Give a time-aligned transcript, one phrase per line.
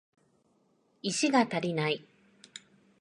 [1.03, 2.03] 石が足りない